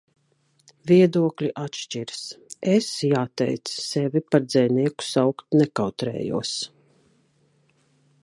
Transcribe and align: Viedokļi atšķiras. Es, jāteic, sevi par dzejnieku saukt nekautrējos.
Viedokļi 0.91 1.49
atšķiras. 1.63 2.21
Es, 2.71 2.87
jāteic, 3.09 3.73
sevi 3.89 4.23
par 4.35 4.47
dzejnieku 4.55 5.07
saukt 5.11 5.59
nekautrējos. 5.61 6.57